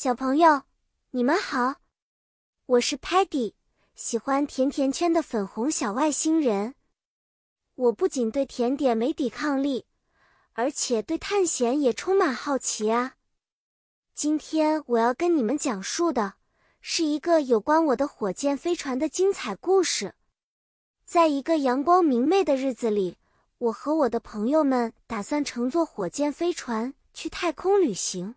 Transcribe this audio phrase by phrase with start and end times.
[0.00, 0.62] 小朋友，
[1.10, 1.80] 你们好，
[2.66, 3.54] 我是 Patty，
[3.96, 6.76] 喜欢甜甜圈的粉红小外星人。
[7.74, 9.86] 我不仅对甜点没抵抗力，
[10.52, 13.16] 而且对探险也充满好奇啊！
[14.14, 16.34] 今天我要跟你们讲述的
[16.80, 20.14] 是一个有关我的火箭飞船的精彩故事。
[21.04, 23.16] 在一个阳光明媚的日子里，
[23.58, 28.36] 我和我的朋友们打算乘坐火箭飞船去太空旅行。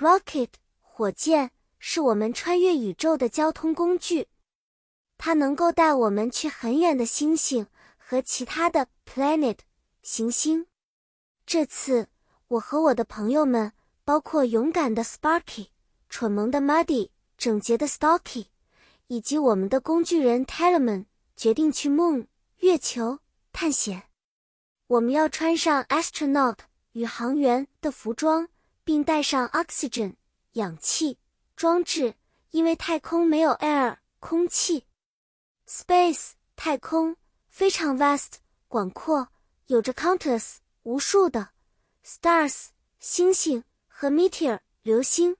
[0.00, 0.48] Rocket
[0.80, 4.28] 火箭是我们穿越宇宙的交通工具，
[5.18, 7.66] 它能够带我们去很远的星星
[7.98, 9.58] 和其他的 planet
[10.02, 10.66] 行星。
[11.44, 12.08] 这次，
[12.48, 15.68] 我和我的朋友们，包括勇敢的 Sparky、
[16.08, 18.46] 蠢萌的 Muddy、整洁的 Stocky，
[19.08, 21.04] 以及我们的工具人 Tellerman，
[21.36, 22.26] 决定去 Moon
[22.60, 23.18] 月球
[23.52, 24.04] 探险。
[24.86, 26.56] 我们要穿上 astronaut
[26.92, 28.48] 宇航员的服装。
[28.90, 30.16] 并带上 oxygen
[30.54, 31.16] 氧气
[31.54, 32.16] 装置，
[32.50, 34.88] 因为太空没有 air 空气。
[35.64, 37.16] Space 太空
[37.48, 39.28] 非常 vast 广阔，
[39.66, 41.50] 有着 countless 无数的
[42.04, 45.36] stars 星星和 meteor 流星。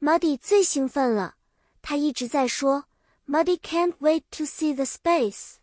[0.00, 1.36] Muddy 最兴奋了，
[1.80, 2.86] 他一直在说
[3.28, 5.58] Muddy can't wait to see the space。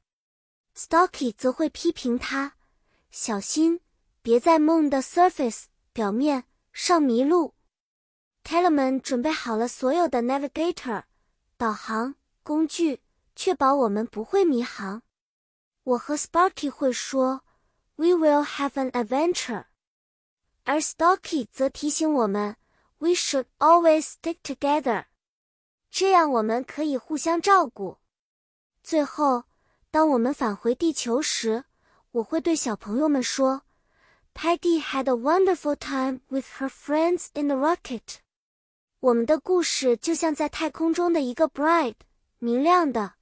[0.73, 2.55] Stocky 则会批评他，
[3.09, 3.81] 小心
[4.21, 6.45] 别在梦的 surface 表面。
[6.71, 7.53] 上迷路
[8.43, 11.03] ，Tellerman 准备好了所有的 navigator
[11.57, 13.01] 导航工具，
[13.35, 15.03] 确保我们不会迷航。
[15.83, 17.43] 我和 Sparky 会说
[17.95, 19.65] ，We will have an adventure，
[20.63, 22.55] 而 Stocky 则提醒我们
[22.99, 25.05] ，We should always stick together，
[25.89, 27.97] 这样我们可以互相照顾。
[28.81, 29.43] 最后，
[29.91, 31.65] 当我们返回地球时，
[32.11, 33.63] 我会对小朋友们说。
[34.43, 38.15] Peggy had a wonderful time with her friends in the rocket。
[38.99, 41.93] 我们的故事就像在太空中的一个 bright
[42.39, 43.13] 明亮的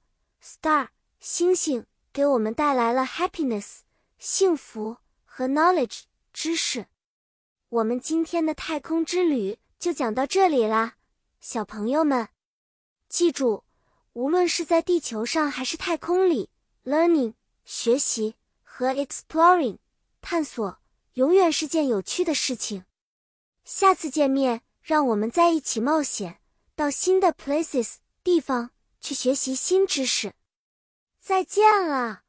[0.42, 0.88] star
[1.20, 3.80] 星星，给我们带来了 happiness
[4.18, 4.96] 幸福
[5.26, 6.86] 和 knowledge 知识。
[7.68, 10.94] 我们今天的太空之旅就讲到这里啦，
[11.38, 12.30] 小朋友们，
[13.10, 13.64] 记住，
[14.14, 16.48] 无论是在地球上还是太空里
[16.86, 17.34] ，learning
[17.66, 19.76] 学习和 exploring
[20.22, 20.79] 探索。
[21.14, 22.84] 永远是件有趣的事情。
[23.64, 26.40] 下次见面，让我们在一起冒险，
[26.74, 30.34] 到新的 places 地方去学习新知识。
[31.18, 32.22] 再见了。